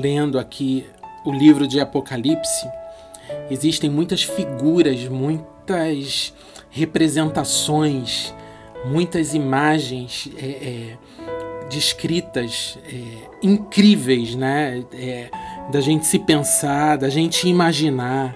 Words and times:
lendo 0.00 0.38
aqui 0.38 0.86
o 1.24 1.32
livro 1.32 1.66
de 1.66 1.80
Apocalipse, 1.80 2.66
existem 3.50 3.90
muitas 3.90 4.22
figuras, 4.22 5.06
muitas 5.08 6.32
representações, 6.70 8.34
muitas 8.84 9.34
imagens 9.34 10.30
é, 10.38 10.46
é, 10.46 10.98
descritas 11.68 12.78
é, 12.86 13.28
incríveis, 13.42 14.34
né? 14.34 14.84
É, 14.92 15.30
da 15.70 15.80
gente 15.80 16.06
se 16.06 16.18
pensar, 16.18 16.96
da 16.96 17.08
gente 17.08 17.48
imaginar. 17.48 18.34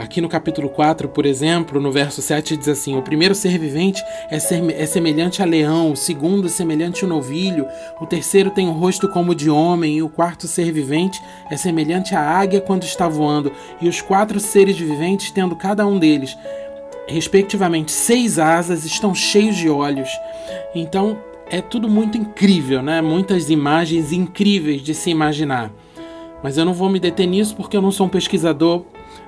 Aqui 0.00 0.20
no 0.20 0.28
capítulo 0.28 0.68
4, 0.68 1.08
por 1.08 1.26
exemplo, 1.26 1.80
no 1.80 1.90
verso 1.90 2.22
7 2.22 2.56
diz 2.56 2.68
assim: 2.68 2.96
O 2.96 3.02
primeiro 3.02 3.34
ser 3.34 3.58
vivente 3.58 4.00
é, 4.30 4.38
ser, 4.38 4.62
é 4.70 4.86
semelhante 4.86 5.42
a 5.42 5.44
leão, 5.44 5.90
o 5.90 5.96
segundo 5.96 6.48
semelhante 6.48 7.04
a 7.04 7.08
novilho, 7.08 7.66
o 8.00 8.06
terceiro 8.06 8.50
tem 8.50 8.68
o 8.68 8.70
um 8.70 8.78
rosto 8.78 9.08
como 9.08 9.34
de 9.34 9.50
homem, 9.50 9.96
e 9.96 10.02
o 10.02 10.08
quarto 10.08 10.46
ser 10.46 10.70
vivente 10.70 11.20
é 11.50 11.56
semelhante 11.56 12.14
à 12.14 12.20
águia 12.20 12.60
quando 12.60 12.84
está 12.84 13.08
voando, 13.08 13.50
e 13.80 13.88
os 13.88 14.00
quatro 14.00 14.38
seres 14.38 14.78
viventes, 14.78 15.32
tendo 15.32 15.56
cada 15.56 15.84
um 15.84 15.98
deles, 15.98 16.38
respectivamente, 17.08 17.90
seis 17.90 18.38
asas, 18.38 18.84
estão 18.84 19.12
cheios 19.12 19.56
de 19.56 19.68
olhos. 19.68 20.08
Então 20.72 21.18
é 21.50 21.60
tudo 21.60 21.88
muito 21.88 22.16
incrível, 22.16 22.80
né? 22.80 23.02
Muitas 23.02 23.50
imagens 23.50 24.12
incríveis 24.12 24.80
de 24.82 24.94
se 24.94 25.10
imaginar. 25.10 25.72
Mas 26.44 26.58
eu 26.58 26.64
não 26.66 26.74
vou 26.74 26.90
me 26.90 27.00
deter 27.00 27.26
nisso 27.26 27.56
porque 27.56 27.74
eu 27.74 27.80
não 27.80 27.90
sou 27.90 28.04
um 28.04 28.10
pesquisador 28.10 28.84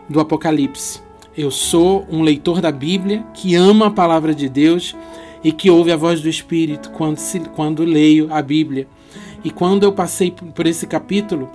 do 0.06 0.20
Apocalipse. 0.20 1.00
Eu 1.34 1.50
sou 1.50 2.06
um 2.10 2.20
leitor 2.20 2.60
da 2.60 2.70
Bíblia 2.70 3.24
que 3.32 3.54
ama 3.54 3.86
a 3.86 3.90
palavra 3.90 4.34
de 4.34 4.50
Deus 4.50 4.94
e 5.42 5.50
que 5.50 5.70
ouve 5.70 5.90
a 5.90 5.96
voz 5.96 6.20
do 6.20 6.28
Espírito 6.28 6.90
quando, 6.90 7.16
se, 7.16 7.40
quando 7.40 7.84
leio 7.84 8.28
a 8.30 8.42
Bíblia. 8.42 8.86
E 9.42 9.50
quando 9.50 9.84
eu 9.84 9.94
passei 9.94 10.30
por 10.30 10.66
esse 10.66 10.86
capítulo, 10.86 11.48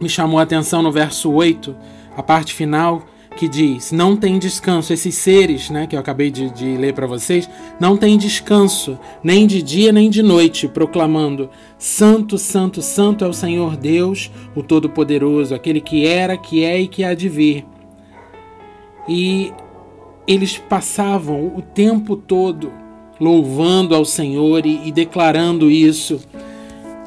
me 0.00 0.08
chamou 0.08 0.40
a 0.40 0.44
atenção 0.44 0.82
no 0.82 0.90
verso 0.90 1.30
8, 1.30 1.76
a 2.16 2.22
parte 2.22 2.54
final, 2.54 3.04
que 3.36 3.48
diz: 3.48 3.92
Não 3.92 4.16
tem 4.16 4.38
descanso. 4.38 4.92
Esses 4.92 5.14
seres, 5.14 5.70
né, 5.70 5.86
que 5.86 5.96
eu 5.96 6.00
acabei 6.00 6.30
de, 6.30 6.50
de 6.50 6.76
ler 6.76 6.94
para 6.94 7.06
vocês, 7.06 7.48
não 7.78 7.96
tem 7.96 8.18
descanso, 8.18 8.98
nem 9.22 9.46
de 9.46 9.62
dia 9.62 9.92
nem 9.92 10.10
de 10.10 10.22
noite, 10.22 10.68
proclamando: 10.68 11.50
Santo, 11.78 12.38
Santo, 12.38 12.82
Santo 12.82 13.24
é 13.24 13.28
o 13.28 13.32
Senhor 13.32 13.76
Deus, 13.76 14.30
o 14.54 14.62
Todo-Poderoso, 14.62 15.54
aquele 15.54 15.80
que 15.80 16.06
era, 16.06 16.36
que 16.36 16.64
é 16.64 16.80
e 16.80 16.88
que 16.88 17.04
há 17.04 17.14
de 17.14 17.28
vir. 17.28 17.66
E 19.08 19.52
eles 20.26 20.58
passavam 20.58 21.52
o 21.56 21.62
tempo 21.62 22.16
todo 22.16 22.72
louvando 23.18 23.94
ao 23.94 24.04
Senhor 24.04 24.64
e, 24.64 24.88
e 24.88 24.92
declarando 24.92 25.70
isso. 25.70 26.20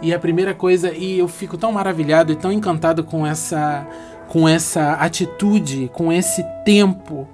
E 0.01 0.13
a 0.13 0.19
primeira 0.19 0.53
coisa, 0.53 0.94
e 0.94 1.17
eu 1.17 1.27
fico 1.29 1.57
tão 1.57 1.71
maravilhado 1.71 2.33
e 2.33 2.35
tão 2.35 2.51
encantado 2.51 3.03
com 3.03 3.25
essa 3.25 3.88
com 4.27 4.47
essa 4.47 4.93
atitude, 4.93 5.89
com 5.93 6.11
esse 6.11 6.43
tempo 6.66 7.27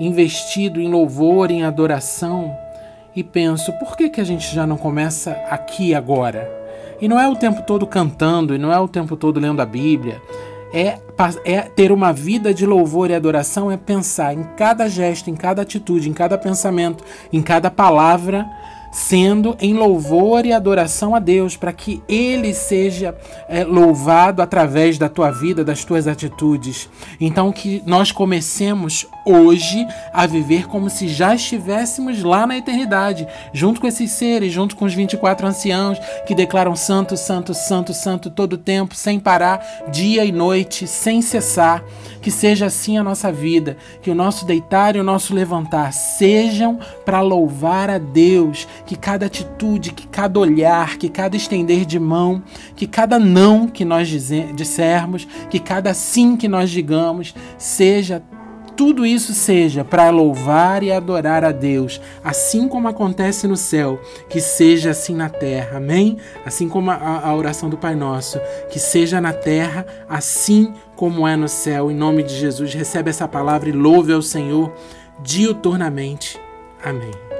investido 0.00 0.80
em 0.80 0.88
louvor, 0.88 1.50
em 1.50 1.62
adoração, 1.62 2.56
e 3.14 3.22
penso, 3.22 3.72
por 3.74 3.96
que, 3.96 4.08
que 4.08 4.20
a 4.20 4.24
gente 4.24 4.54
já 4.54 4.66
não 4.66 4.76
começa 4.76 5.32
aqui 5.50 5.94
agora? 5.94 6.50
E 7.00 7.06
não 7.06 7.20
é 7.20 7.28
o 7.28 7.36
tempo 7.36 7.62
todo 7.62 7.86
cantando, 7.86 8.54
e 8.54 8.58
não 8.58 8.72
é 8.72 8.78
o 8.78 8.88
tempo 8.88 9.16
todo 9.16 9.38
lendo 9.38 9.60
a 9.60 9.66
Bíblia. 9.66 10.20
É, 10.72 10.98
é 11.44 11.60
ter 11.60 11.92
uma 11.92 12.12
vida 12.12 12.54
de 12.54 12.64
louvor 12.64 13.10
e 13.10 13.14
adoração, 13.14 13.70
é 13.70 13.76
pensar 13.76 14.32
em 14.32 14.42
cada 14.56 14.88
gesto, 14.88 15.28
em 15.28 15.36
cada 15.36 15.60
atitude, 15.62 16.08
em 16.08 16.14
cada 16.14 16.38
pensamento, 16.38 17.04
em 17.30 17.42
cada 17.42 17.70
palavra 17.70 18.48
sendo 18.92 19.56
em 19.58 19.72
louvor 19.72 20.44
e 20.44 20.52
adoração 20.52 21.14
a 21.14 21.18
Deus, 21.18 21.56
para 21.56 21.72
que 21.72 22.02
Ele 22.06 22.52
seja 22.52 23.16
é, 23.48 23.64
louvado 23.64 24.42
através 24.42 24.98
da 24.98 25.08
tua 25.08 25.30
vida, 25.30 25.64
das 25.64 25.82
tuas 25.82 26.06
atitudes. 26.06 26.90
Então, 27.18 27.50
que 27.50 27.82
nós 27.86 28.12
comecemos 28.12 29.06
hoje 29.24 29.86
a 30.12 30.26
viver 30.26 30.68
como 30.68 30.90
se 30.90 31.08
já 31.08 31.34
estivéssemos 31.34 32.22
lá 32.22 32.46
na 32.46 32.58
eternidade, 32.58 33.26
junto 33.52 33.80
com 33.80 33.86
esses 33.86 34.10
seres, 34.10 34.52
junto 34.52 34.76
com 34.76 34.84
os 34.84 34.92
24 34.92 35.46
anciãos 35.46 35.98
que 36.26 36.34
declaram 36.34 36.76
Santo, 36.76 37.16
Santo, 37.16 37.54
Santo, 37.54 37.94
Santo 37.94 38.30
todo 38.30 38.54
o 38.54 38.58
tempo, 38.58 38.94
sem 38.94 39.18
parar, 39.18 39.64
dia 39.90 40.24
e 40.24 40.32
noite, 40.32 40.86
sem 40.86 41.22
cessar. 41.22 41.82
Que 42.20 42.30
seja 42.30 42.66
assim 42.66 42.98
a 42.98 43.02
nossa 43.02 43.32
vida, 43.32 43.76
que 44.00 44.08
o 44.08 44.14
nosso 44.14 44.46
deitar 44.46 44.94
e 44.94 45.00
o 45.00 45.04
nosso 45.04 45.34
levantar 45.34 45.92
sejam 45.92 46.78
para 47.04 47.20
louvar 47.20 47.90
a 47.90 47.98
Deus, 47.98 48.68
que 48.92 48.98
cada 48.98 49.24
atitude, 49.24 49.92
que 49.92 50.06
cada 50.06 50.38
olhar, 50.38 50.98
que 50.98 51.08
cada 51.08 51.34
estender 51.34 51.86
de 51.86 51.98
mão, 51.98 52.42
que 52.76 52.86
cada 52.86 53.18
não 53.18 53.66
que 53.66 53.86
nós 53.86 54.06
dissermos, 54.06 55.26
que 55.48 55.58
cada 55.58 55.94
sim 55.94 56.36
que 56.36 56.46
nós 56.46 56.68
digamos, 56.68 57.34
seja 57.56 58.22
tudo 58.76 59.06
isso 59.06 59.32
seja 59.32 59.82
para 59.84 60.10
louvar 60.10 60.82
e 60.82 60.90
adorar 60.90 61.42
a 61.44 61.52
Deus, 61.52 62.00
assim 62.22 62.68
como 62.68 62.88
acontece 62.88 63.46
no 63.46 63.56
céu, 63.56 63.98
que 64.28 64.40
seja 64.40 64.90
assim 64.90 65.14
na 65.14 65.28
terra, 65.28 65.78
amém? 65.78 66.18
Assim 66.44 66.68
como 66.68 66.90
a, 66.90 67.20
a 67.24 67.34
oração 67.34 67.70
do 67.70 67.78
Pai 67.78 67.94
Nosso, 67.94 68.38
que 68.70 68.78
seja 68.78 69.20
na 69.20 69.32
terra, 69.32 69.86
assim 70.08 70.72
como 70.96 71.26
é 71.26 71.36
no 71.36 71.48
céu, 71.48 71.90
em 71.90 71.94
nome 71.94 72.22
de 72.22 72.34
Jesus. 72.34 72.74
Recebe 72.74 73.08
essa 73.08 73.28
palavra 73.28 73.68
e 73.68 73.72
louve 73.72 74.12
ao 74.12 74.22
Senhor 74.22 74.72
diuturnamente. 75.22 76.38
Amém. 76.82 77.31